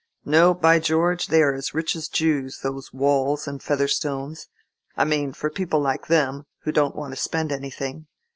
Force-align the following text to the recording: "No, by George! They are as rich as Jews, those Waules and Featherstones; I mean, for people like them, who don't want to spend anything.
"No, 0.25 0.55
by 0.55 0.79
George! 0.79 1.27
They 1.27 1.43
are 1.43 1.53
as 1.53 1.75
rich 1.75 1.95
as 1.95 2.07
Jews, 2.07 2.61
those 2.63 2.89
Waules 2.91 3.47
and 3.47 3.61
Featherstones; 3.61 4.47
I 4.97 5.05
mean, 5.05 5.31
for 5.31 5.51
people 5.51 5.79
like 5.79 6.07
them, 6.07 6.47
who 6.61 6.71
don't 6.71 6.95
want 6.95 7.13
to 7.13 7.21
spend 7.21 7.51
anything. 7.51 8.07